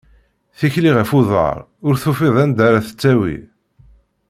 Tikli 0.57 0.91
ɣef 0.93 1.09
uḍar, 1.19 1.57
ur 1.87 1.95
tufiḍ 2.03 2.35
anda 2.43 2.63
ara 2.67 2.85
t-tawi. 2.87 3.37